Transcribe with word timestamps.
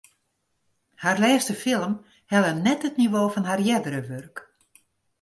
Har 1.03 1.17
lêste 1.25 1.53
film 1.65 1.93
helle 2.35 2.51
net 2.65 2.85
it 2.91 2.99
nivo 3.03 3.23
fan 3.33 3.47
har 3.49 3.61
eardere 3.69 4.01
wurk. 4.09 4.35